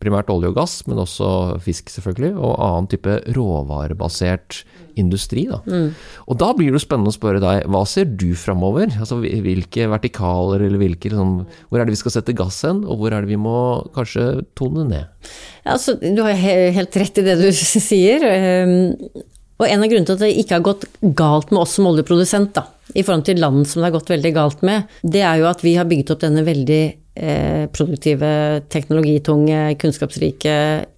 [0.00, 4.60] Primært olje og gass, men også fisk selvfølgelig, og annen type råvarebasert
[5.00, 5.46] industri.
[5.50, 5.58] Da.
[6.30, 8.92] Og da blir det spennende å spørre deg, hva ser du framover?
[9.00, 11.34] Altså, hvilke vertikaler, eller hvilke, liksom,
[11.68, 13.56] hvor er det vi skal sette gass hen, og hvor er det vi må
[13.96, 15.08] kanskje tone ned?
[15.64, 17.48] Ja, Altså, du har helt rett i det du
[17.90, 18.24] sier.
[19.60, 20.86] Og en av grunnene til at det ikke har gått
[21.18, 24.34] galt med oss som oljeprodusent, da, i forhold til land som det har gått veldig
[24.36, 26.82] galt med, det er jo at vi har bygget opp denne veldig
[27.20, 28.30] eh, produktive,
[28.72, 30.54] teknologitunge, kunnskapsrike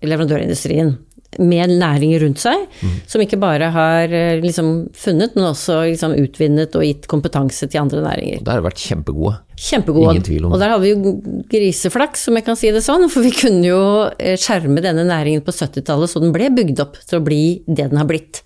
[0.06, 0.94] leverandørindustrien.
[1.40, 2.66] Med næringer rundt seg,
[3.08, 7.80] som ikke bare har eh, liksom funnet, men også liksom utvinnet og gitt kompetanse til
[7.80, 8.42] andre næringer.
[8.44, 9.38] Der har vært kjempegode.
[9.56, 10.10] Kjempegod.
[10.10, 10.58] Ingen tvil om det.
[10.58, 11.14] Og der hadde vi jo
[11.54, 13.08] griseflaks, om jeg kan si det sånn.
[13.12, 13.80] For vi kunne jo
[14.18, 17.88] eh, skjerme denne næringen på 70-tallet så den ble bygd opp til å bli det
[17.88, 18.42] den har blitt.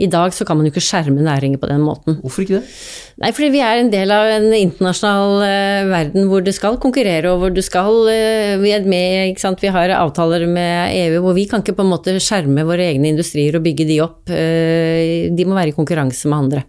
[0.00, 2.16] I dag så kan man jo ikke skjerme næringer på den måten.
[2.22, 2.74] Hvorfor ikke det?
[3.20, 7.28] Nei, fordi vi er en del av en internasjonal uh, verden hvor du skal konkurrere,
[7.28, 9.60] og hvor du skal uh, Vi er med, ikke sant.
[9.60, 13.12] Vi har avtaler med EU hvor vi kan ikke på en måte skjerme våre egne
[13.12, 14.22] industrier og bygge de opp.
[14.32, 16.66] Uh, de må være i konkurranse med andre.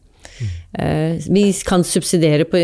[0.80, 2.60] Eh, vi kan subsidiere på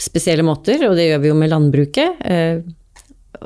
[0.00, 2.20] spesielle måter, og det gjør vi jo med landbruket.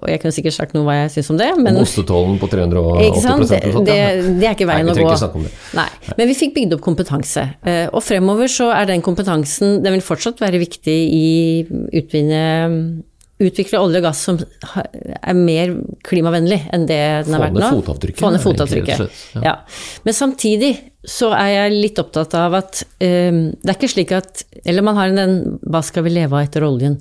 [0.02, 2.48] Og jeg kunne sikkert sagt noe hva jeg syns om det, men Om ostetollen på
[2.50, 3.46] 380 ikke sant?
[3.48, 4.10] Det, og sånt, det, ja.
[4.40, 5.40] det er ikke veien Nei, å gå.
[5.44, 5.52] det.
[5.78, 7.46] Nei, men vi fikk bygd opp kompetanse.
[7.62, 11.26] Eh, Og fremover så er den kompetansen Den vil fortsatt være viktig i
[11.94, 12.44] utvinne
[13.44, 15.72] Utvikle olje og gass som er mer
[16.06, 17.70] klimavennlig enn det den har vært nå.
[18.20, 19.00] Få ned fotavtrykket.
[19.34, 19.40] ja.
[19.42, 19.54] Ja.
[20.06, 20.70] Men samtidig
[21.04, 24.96] så er jeg litt opptatt av at um, det er ikke slik at Eller man
[24.96, 26.96] har den Hva skal vi leve av etter oljen?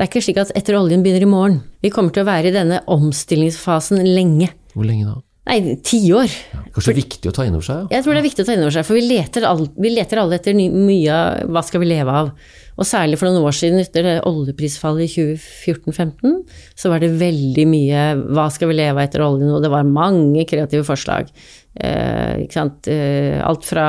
[0.00, 1.56] Det er ikke slik at etter oljen begynner i morgen.
[1.84, 4.46] Vi kommer til å være i denne omstillingsfasen lenge.
[4.72, 5.18] Hvor lenge da?
[5.50, 6.32] Nei, tiår.
[6.72, 7.82] Kanskje viktig å ta inn over seg?
[7.82, 7.98] Ja.
[7.98, 9.92] Jeg tror det er viktig å ta inn over seg, for vi leter, all, vi
[9.92, 12.32] leter alle etter ny, mye av hva skal vi leve av.
[12.80, 16.36] Og særlig for noen år siden, etter det oljeprisfallet i 2014-2015,
[16.80, 19.88] så var det veldig mye hva skal vi leve av etter oljen, og det var
[19.88, 21.28] mange kreative forslag.
[21.76, 22.40] Eh?
[22.40, 23.88] Eh, alt fra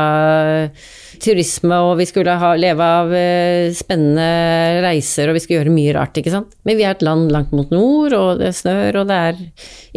[1.24, 5.94] turisme, og vi skulle ha, leve av eh, spennende reiser, og vi skulle gjøre mye
[5.96, 6.58] rart, ikke sant.
[6.68, 9.40] Men vi er et land langt mot nord, og det snør, og det er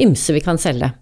[0.06, 0.92] ymse vi kan selge.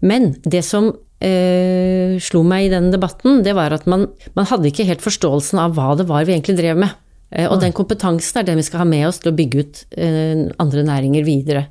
[0.00, 0.88] Men det som
[1.20, 5.60] eh, slo meg i den debatten, det var at man, man hadde ikke helt forståelsen
[5.60, 6.96] av hva det var vi egentlig drev med.
[7.30, 9.84] Eh, og den kompetansen er den vi skal ha med oss til å bygge ut
[10.00, 11.64] eh, andre næringer videre.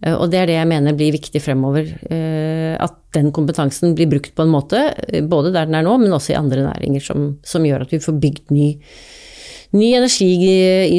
[0.00, 1.94] Eh, og det er det jeg mener blir viktig fremover.
[2.82, 4.86] At den kompetansen blir brukt på en måte,
[5.28, 8.00] både der den er nå, men også i andre næringer, som, som gjør at vi
[8.02, 8.68] får bygd ny,
[9.76, 10.30] ny, energi,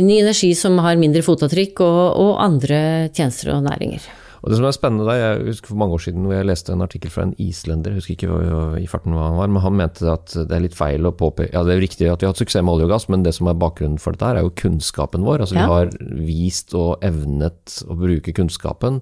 [0.06, 4.06] ny energi som har mindre fotavtrykk, og, og andre tjenester og næringer.
[4.44, 6.74] Og det som er spennende der, Jeg husker for mange år siden hvor jeg leste
[6.74, 9.62] en artikkel fra en islender, jeg husker ikke hva- i farten hva han var, men
[9.64, 12.28] han mente at det er litt feil å påpeke Ja, det er riktig at vi
[12.28, 14.36] har hatt suksess med olje og gass, men det som er bakgrunnen for dette her,
[14.36, 15.40] er jo kunnskapen vår.
[15.46, 15.56] Altså.
[15.56, 15.90] Vi har
[16.28, 19.00] vist og evnet å bruke kunnskapen.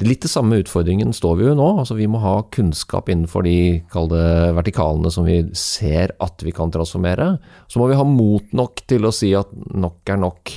[0.00, 1.78] Litt det samme utfordringen står vi jo nå.
[1.82, 6.70] altså Vi må ha kunnskap innenfor de kalde vertikalene som vi ser at vi kan
[6.70, 7.38] transformere.
[7.68, 10.54] Så må vi ha mot nok til å si at nok er nok.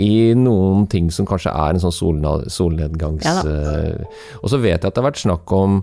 [0.00, 1.96] I noen ting som kanskje er en sånn
[2.48, 3.26] solnedgangs...
[3.26, 4.04] Ja uh,
[4.40, 5.80] og så vet jeg at det har vært snakk om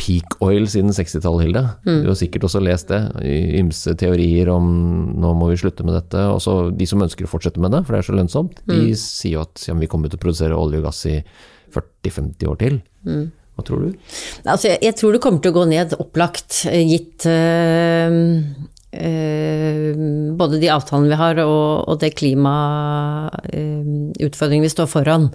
[0.00, 1.62] peak oil siden 60-tallet, Hilde.
[1.84, 3.00] Du har sikkert også lest det.
[3.60, 4.70] Ymse teorier om
[5.20, 6.22] nå må vi slutte med dette.
[6.32, 8.94] Og så de som ønsker å fortsette med det, for det er så lønnsomt, de
[8.96, 11.18] sier jo at ja, vi kommer til å produsere olje og gass i
[11.76, 12.80] 40-50 år til.
[13.60, 13.88] Hva tror du?
[14.48, 18.14] Altså, jeg, jeg tror det kommer til å gå ned, opplagt, eh, gitt, eh,
[18.90, 25.28] både de avtalene vi har og, og det klimautfordringen vi står foran.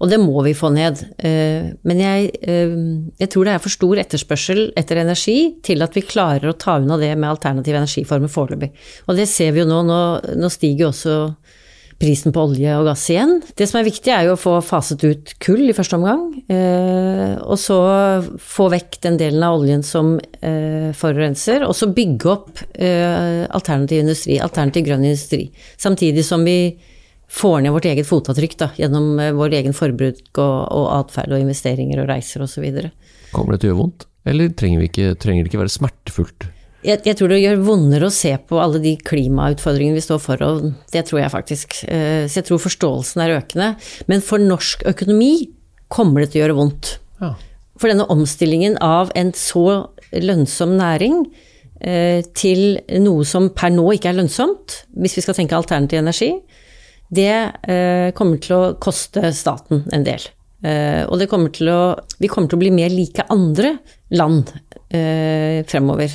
[0.00, 0.96] Og det må vi få ned.
[1.18, 2.72] Eh, men jeg, eh,
[3.20, 6.72] jeg, tror det er for stor etterspørsel etter energi til at vi klarer å ta
[6.80, 8.70] unna det med alternative energiformer foreløpig.
[9.06, 9.82] Og det ser vi jo nå.
[9.82, 10.00] Nå,
[10.38, 11.34] nå stiger også
[12.02, 13.36] prisen på olje og gass igjen.
[13.58, 16.24] Det som er viktig, er jo å få faset ut kull i første omgang.
[16.50, 17.78] Eh, og så
[18.42, 21.66] få vekk den delen av oljen som eh, forurenser.
[21.68, 25.44] Og så bygge opp eh, alternativ industri, alternativ grønn industri.
[25.80, 26.74] Samtidig som vi
[27.32, 32.02] får ned vårt eget fotavtrykk da, gjennom vår egen forbruk og, og atferd og investeringer
[32.02, 32.66] og reiser osv.
[33.32, 36.50] Kommer det til å gjøre vondt, eller trenger, ikke, trenger det ikke være smertefullt?
[36.82, 40.42] Jeg, jeg, tror det gjør vondere å se på alle de klimautfordringene vi står for,
[40.42, 41.76] og det tror jeg faktisk.
[41.86, 43.68] Eh, så jeg tror forståelsen er økende.
[44.10, 45.46] Men for norsk økonomi
[45.92, 46.96] kommer det til å gjøre vondt.
[47.22, 47.36] Ja.
[47.78, 49.66] For denne omstillingen av en så
[50.10, 51.20] lønnsom næring
[51.78, 56.32] eh, til noe som per nå ikke er lønnsomt, hvis vi skal tenke alternativ energi,
[57.14, 60.32] det eh, kommer til å koste staten en del.
[60.62, 61.78] Og kommer å,
[62.22, 63.72] vi kommer til å bli mer like andre
[64.14, 64.52] land
[65.66, 66.12] fremover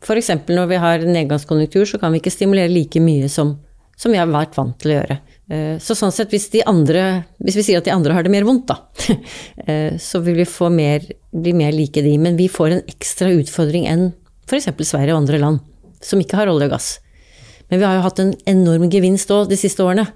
[0.00, 0.30] F.eks.
[0.48, 3.58] når vi har nedgangskonjunktur, så kan vi ikke stimulere like mye som,
[4.00, 5.18] som vi har vært vant til å gjøre.
[5.50, 8.46] Eh, så sånn sett, hvis, andre, hvis vi sier at de andre har det mer
[8.48, 8.78] vondt, da,
[9.66, 12.16] eh, så vil vi mer, bli mer like de.
[12.18, 14.08] Men vi får en ekstra utfordring enn
[14.48, 14.72] f.eks.
[14.82, 15.66] Sverige og andre land
[16.00, 16.90] som ikke har olje og gass.
[17.70, 20.08] Men vi har jo hatt en enorm gevinst òg de siste årene,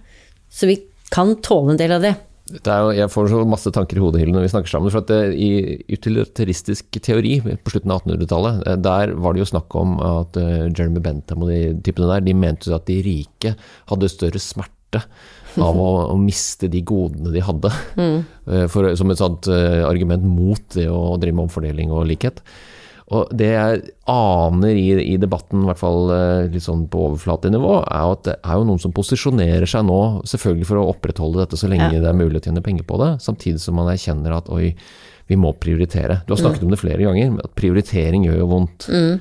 [0.51, 0.81] så vi
[1.15, 2.15] kan tåle en del av det.
[2.45, 4.93] Jo, jeg får så masse tanker i hodet Hilde, når vi snakker sammen.
[4.93, 9.49] for at det, I utilitaristisk teori på slutten av 1800-tallet, eh, der var det jo
[9.49, 13.55] snakk om at uh, Jeremy Bentham og de typene der, de mente at de rike
[13.89, 15.01] hadde større smerte
[15.55, 17.71] av å, å miste de godene de hadde.
[17.97, 18.21] Mm.
[18.71, 22.43] For, som et sånt argument mot det å drive med omfordeling og likhet.
[23.13, 27.75] Og det jeg aner i, i debatten, i hvert fall eh, litt sånn på overflatenivå,
[27.85, 29.99] er at det er jo noen som posisjonerer seg nå,
[30.31, 32.01] selvfølgelig for å opprettholde dette så lenge ja.
[32.01, 34.73] det er mulig å tjene penger på det, samtidig som man erkjenner at oi,
[35.29, 36.23] vi må prioritere.
[36.25, 36.69] Du har snakket mm.
[36.69, 38.89] om det flere ganger, at prioritering gjør jo vondt.
[38.89, 39.21] Mm.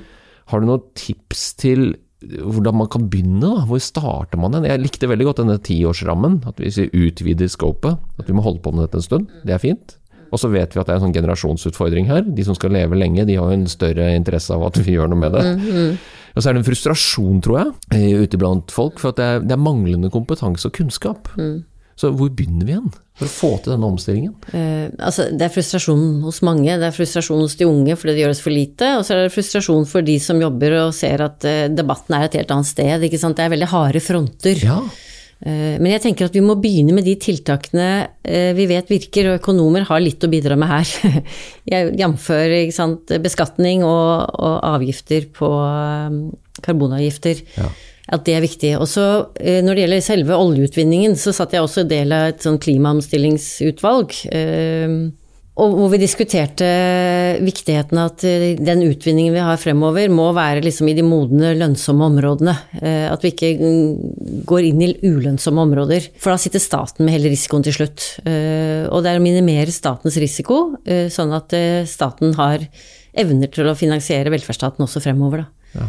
[0.52, 1.92] Har du noen tips til
[2.24, 3.44] hvordan man kan begynne?
[3.44, 3.66] da?
[3.68, 4.68] Hvor starter man den?
[4.68, 8.00] Jeg likte veldig godt denne tiårsrammen, at vi utvider scopet.
[8.20, 9.32] At vi må holde på med dette en stund.
[9.44, 9.96] Det er fint.
[10.34, 12.24] Og så vet vi at det er en sånn generasjonsutfordring her.
[12.26, 15.12] De som skal leve lenge, de har jo en større interesse av at vi gjør
[15.12, 15.44] noe med det.
[15.46, 16.24] Mm, mm.
[16.34, 19.46] Og så er det en frustrasjon, tror jeg, ute blant folk, for at det er,
[19.46, 21.30] det er manglende kompetanse og kunnskap.
[21.38, 21.62] Mm.
[21.94, 24.32] Så hvor begynner vi igjen for å få til denne omstillingen?
[24.50, 26.74] Eh, altså, det er frustrasjon hos mange.
[26.80, 28.88] Det er frustrasjon hos de unge fordi det gjøres for lite.
[28.98, 32.26] Og så er det frustrasjon for de som jobber og ser at eh, debatten er
[32.26, 33.06] et helt annet sted.
[33.06, 34.58] Det er veldig harde fronter.
[34.58, 34.80] Ja.
[35.44, 37.88] Eh, men jeg tenker at vi må begynne med de tiltakene
[38.24, 40.92] eh, vi vet virker, og økonomer har litt å bidra med her.
[42.00, 42.28] Jf.
[43.20, 46.22] beskatning og, og, avgifter på um,
[46.64, 47.44] karbonavgifter.
[47.58, 47.68] Ja.
[48.14, 48.72] At det er viktig.
[48.80, 49.04] Og så
[49.40, 54.16] eh, når det gjelder selve oljeutvinningen, så satt jeg også del av et sånn klimaomstillingsutvalg
[55.54, 56.66] og hvor vi diskuterte
[57.44, 61.52] viktigheten av at eh, den utvinningen vi har fremover, må være liksom i de modne,
[61.60, 62.54] lønnsomme områdene.
[62.80, 63.52] Eh, at vi ikke
[64.50, 66.08] går inn i ulønnsomme områder.
[66.18, 68.08] For da sitter staten med hele risikoen til slutt.
[68.26, 71.54] Eh, og det er å minimere statens risiko, sånn at
[71.88, 72.64] staten har
[73.14, 75.44] evner til å finansiere velferdsstaten også fremover.
[75.74, 75.86] Ja.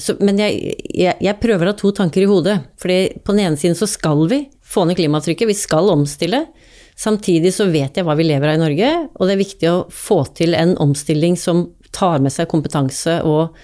[0.00, 2.58] Så, men jeg, jeg, jeg, prøver å ha to tanker i hodet.
[2.80, 6.46] fordi på den ene siden så skal vi få ned klimatrykket, vi skal omstille.
[7.02, 9.86] Samtidig så vet jeg hva vi lever av i Norge, og det er viktig å
[9.90, 13.56] få til en omstilling som tar med seg kompetanse og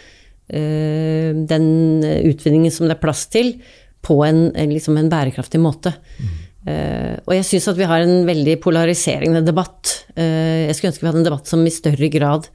[0.51, 1.69] øh, den
[2.03, 3.55] utvinningen som det er plass til,
[4.03, 5.95] på en, liksom en bærekraftig måte.
[6.19, 6.35] Mm.
[6.69, 10.03] Uh, og jeg syns at vi har en veldig polariserende debatt.
[10.19, 12.49] Uh, jeg skulle ønske vi hadde en debatt som i større grad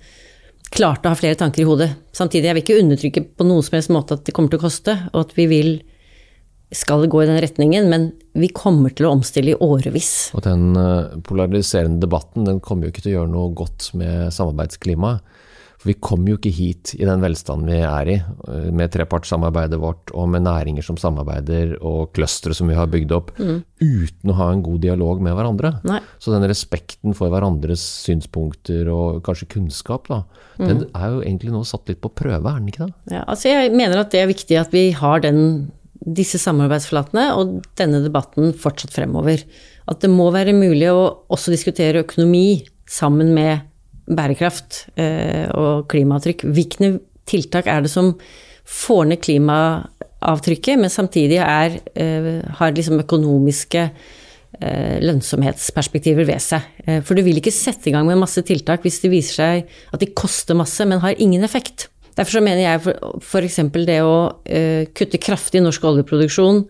[0.74, 1.90] klarte å ha flere tanker i hodet.
[2.16, 4.66] Samtidig, jeg vil ikke undertrykke på noen som helst måte at det kommer til å
[4.66, 5.72] koste, og at vi vil
[6.78, 10.34] skal gå i den retningen, men vi kommer til å omstille i årevis.
[10.38, 14.34] Og den eh, polariserende debatten den kommer jo ikke til å gjøre noe godt med
[14.34, 15.34] samarbeidsklimaet.
[15.84, 19.82] For vi kommer jo ikke hit i den velstanden vi er i, eh, med trepartssamarbeidet
[19.84, 23.58] vårt og med næringer som samarbeider og clustere som vi har bygd opp, mm.
[23.84, 25.74] uten å ha en god dialog med hverandre.
[25.84, 26.00] Nei.
[26.24, 30.24] Så den respekten for hverandres synspunkter og kanskje kunnskap, da,
[30.56, 30.66] mm.
[30.72, 33.18] den er jo egentlig nå satt litt på prøve, er den ikke det?
[33.20, 35.44] Ja, altså jeg mener at det er viktig at vi har den
[36.04, 39.44] disse samarbeidsflatene og denne debatten fortsatt fremover.
[39.90, 43.64] At det må være mulig å også diskutere økonomi sammen med
[44.04, 46.48] bærekraft eh, og klimaavtrykk.
[46.56, 46.98] Hvilke
[47.30, 48.14] tiltak er det som
[48.68, 56.68] får ned klimaavtrykket, men samtidig er, eh, har liksom økonomiske eh, lønnsomhetsperspektiver ved seg.
[57.08, 60.04] For du vil ikke sette i gang med masse tiltak hvis det viser seg at
[60.04, 61.88] de koster masse, men har ingen effekt.
[62.18, 63.60] Derfor så mener jeg f.eks.
[63.88, 66.64] det å uh, kutte kraftig i norsk oljeproduksjon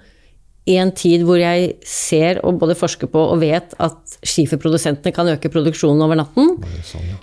[0.72, 5.28] i en tid hvor jeg ser og både forsker på og vet at skiferprodusentene kan
[5.34, 6.54] øke produksjonen over natten.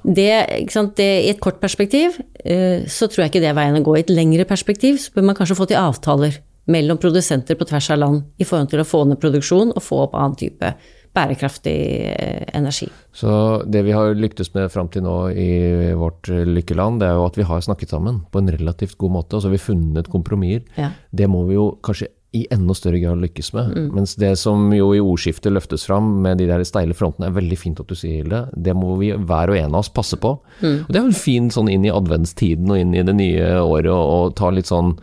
[0.05, 0.27] Det,
[0.69, 3.85] det, det, I et kort perspektiv uh, så tror jeg ikke det er veien å
[3.87, 3.97] gå.
[3.97, 7.89] I et lengre perspektiv så bør man kanskje få til avtaler mellom produsenter på tvers
[7.95, 10.75] av land i forhold til å få ned produksjon og få opp annen type
[11.17, 11.77] bærekraftig
[12.13, 12.87] eh, energi.
[13.13, 15.51] Så det vi har lyktes med fram til nå i
[15.99, 19.37] vårt lykkeland, det er jo at vi har snakket sammen på en relativt god måte.
[19.37, 20.65] Altså vi har funnet kompromisser.
[20.79, 20.93] Ja.
[21.11, 23.73] Det må vi jo kanskje i enda større grad lykkes med.
[23.75, 23.87] Mm.
[23.95, 27.59] Mens det som jo i ordskiftet løftes fram med de der steile frontene, er veldig
[27.59, 28.45] fint at du sier det.
[28.55, 30.37] Det må vi hver og en av oss passe på.
[30.61, 30.77] Mm.
[30.85, 33.91] Og det er jo fint sånn inn i adventstiden og inn i det nye året
[33.91, 34.95] og ta litt sånn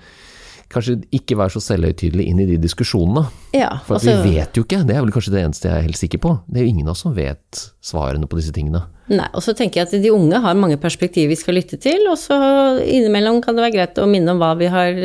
[0.73, 3.23] kanskje ikke være så selvhøytidelig inn i de diskusjonene.
[3.56, 5.88] Ja, For altså, vi vet jo ikke, det er vel kanskje det eneste jeg er
[5.88, 6.34] helt sikker på.
[6.47, 8.84] Det er jo ingen av oss som vet svarene på disse tingene.
[9.08, 12.03] Nei, og så tenker jeg at de unge har mange perspektiver vi skal lytte til,
[12.12, 12.36] og så
[12.84, 14.99] innimellom kan det være greit å minne om hva vi har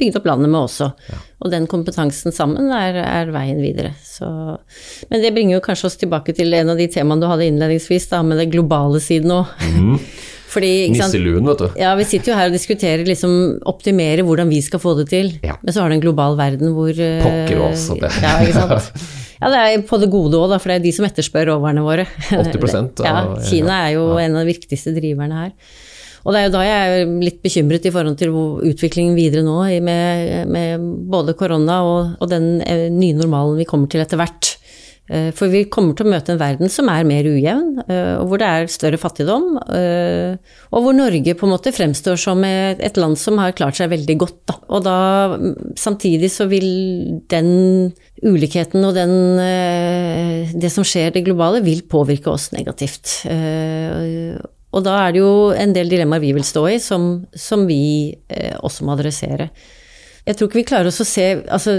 [0.00, 0.88] bygd opp landet med også.
[1.10, 1.20] Ja.
[1.44, 3.92] Og den kompetansen sammen er, er veien videre.
[4.06, 4.30] Så,
[5.10, 8.08] men det bringer jo kanskje oss tilbake til en av de temaene du hadde innledningsvis,
[8.14, 9.52] da, med den globale siden òg.
[9.76, 9.98] Mm.
[10.52, 11.80] Fordi, Nisseluen, vet du.
[11.80, 13.32] Ja, vi sitter jo her og diskuterer liksom
[13.68, 15.32] optimere hvordan vi skal få det til.
[15.44, 15.56] Ja.
[15.62, 18.12] Men så har du en global verden hvor eh, Pokker også, det.
[18.24, 19.04] Ja, ikke sant.
[19.42, 22.04] Ja, det er på det gode òg, for det er de som etterspør råvarene våre.
[22.30, 25.50] 80 av, Ja, Kina er jo en av de viktigste driverne her.
[26.22, 28.30] Og det er jo da jeg er litt bekymret i forhold til
[28.70, 33.90] utviklingen videre nå, med, med både korona og, og den eh, nye normalen vi kommer
[33.90, 34.52] til etter hvert.
[35.10, 38.30] Eh, for vi kommer til å møte en verden som er mer ujevn, eh, og
[38.30, 39.48] hvor det er større fattigdom.
[39.74, 40.36] Eh,
[40.70, 44.16] og hvor Norge på en måte fremstår som et land som har klart seg veldig
[44.22, 44.38] godt.
[44.48, 44.56] Da.
[44.70, 44.96] Og da
[45.78, 46.68] samtidig så vil
[47.32, 49.12] den ulikheten og den,
[50.54, 53.24] det som skjer det globale, vil påvirke oss negativt.
[54.72, 58.14] Og da er det jo en del dilemmaer vi vil stå i, som, som vi
[58.62, 59.50] også må adressere.
[60.22, 61.72] Jeg tror ikke vi klarer oss å se altså,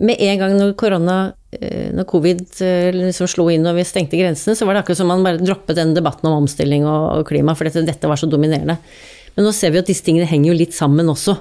[0.00, 1.16] Med en gang når korona,
[1.52, 5.10] når covid eh, liksom slo inn og vi stengte grensene, så var det akkurat som
[5.12, 8.78] man bare droppet den debatten om omstilling og klima, for dette, dette var så dominerende.
[9.36, 11.36] Men nå ser vi at disse tingene henger jo litt sammen også.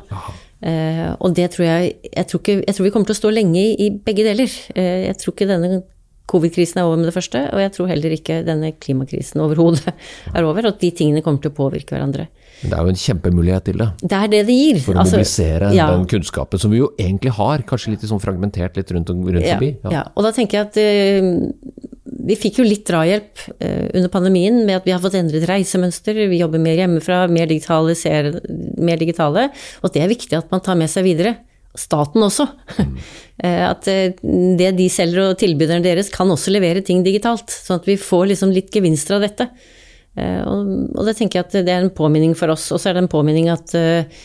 [0.62, 3.32] Eh, og det tror jeg jeg tror, ikke, jeg tror, vi kommer til å stå
[3.34, 4.52] lenge i, i begge deler.
[4.76, 5.82] Eh, jeg tror ikke denne
[6.32, 9.92] covid-krisen er over med det første, og jeg tror heller ikke denne klimakrisen overhodet
[10.36, 10.66] er over.
[10.66, 12.30] Og at de tingene kommer til å påvirke hverandre.
[12.62, 13.88] Det er jo en kjempemulighet til det.
[14.04, 14.82] Det er det det gir.
[14.86, 15.88] For å altså, mobilisere ja.
[15.96, 19.56] den kunnskapen som vi jo egentlig har, kanskje litt sånn fragmentert litt rundt, rundt ja,
[19.56, 19.74] forbi.
[19.88, 19.94] Ja.
[19.98, 20.04] ja.
[20.14, 21.88] og da tenker jeg at uh,
[22.32, 26.22] vi fikk jo litt drahjelp uh, under pandemien med at vi har fått endret reisemønster,
[26.30, 27.56] vi jobber mer hjemmefra, mer,
[28.78, 29.50] mer digitale,
[29.82, 31.40] og det er viktig at man tar med seg videre.
[31.78, 32.48] Staten også.
[32.78, 32.96] Mm.
[33.72, 37.96] at det de selger og tilbyderne deres kan også levere ting digitalt, sånn at vi
[37.98, 39.48] får liksom litt gevinster av dette.
[40.20, 42.68] Eh, og det tenker jeg at det er en påminning for oss.
[42.76, 44.22] Og så er det en påminning at eh,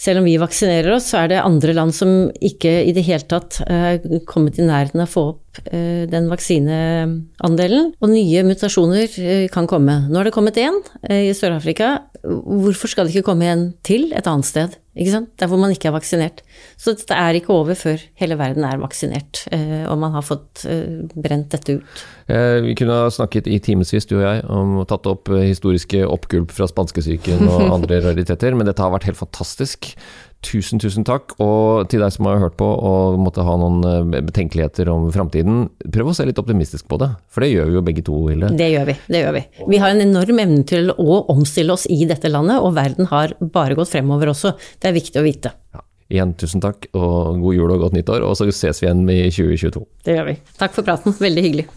[0.00, 3.26] selv om vi vaksinerer oss, så er det andre land som ikke i det hele
[3.28, 7.92] tatt er kommet i nærheten av å få opp eh, den vaksineandelen.
[8.00, 10.02] Og nye mutasjoner kan komme.
[10.08, 10.78] Nå har det kommet én
[11.10, 11.96] i Sør-Afrika.
[12.22, 14.80] Hvorfor skal det ikke komme en til et annet sted?
[15.00, 16.42] Der hvor man ikke er vaksinert.
[16.76, 20.64] Så dette er ikke over før hele verden er vaksinert, eh, og man har fått
[20.66, 22.02] eh, brent dette ut.
[22.26, 26.02] Eh, vi kunne ha snakket i timevis, du og jeg, om å tatt opp historiske
[26.04, 29.94] oppgulp fra spanskesyken og andre rariteter, men dette har vært helt fantastisk.
[30.40, 31.34] Tusen, tusen takk.
[31.42, 35.66] Og til deg som har hørt på og måtte ha noen eh, betenkeligheter om framtiden,
[35.92, 37.10] prøv å se litt optimistisk på det.
[37.28, 38.54] For det gjør vi jo begge to, Hilde.
[38.56, 38.96] Det gjør vi.
[39.12, 39.44] Det gjør vi.
[39.74, 43.36] Vi har en enorm evne til å omstille oss i dette landet, og verden har
[43.40, 44.56] bare gått fremover også.
[44.80, 45.54] Det er viktig å vite.
[45.76, 45.84] Ja.
[46.10, 48.24] Igjen tusen takk, og god jul og godt nyttår.
[48.26, 49.84] Og så ses vi igjen i 2022.
[50.08, 50.36] Det gjør vi.
[50.58, 51.14] Takk for praten.
[51.20, 51.68] Veldig hyggelig.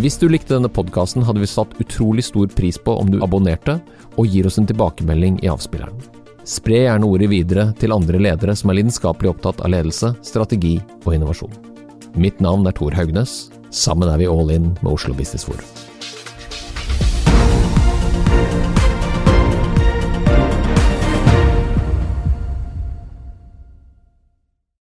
[0.00, 3.76] Hvis du likte denne podkasten, hadde vi satt utrolig stor pris på om du abonnerte
[4.16, 6.13] og gir oss en tilbakemelding i avspilleren.
[6.44, 10.76] Spre gjerne ordet videre til andre ledere som er lidenskapelig opptatt av ledelse, strategi
[11.06, 11.54] og innovasjon.
[12.20, 13.48] Mitt navn er Tor Haugnes.
[13.72, 15.64] Sammen er vi all in med Oslo Business Forum.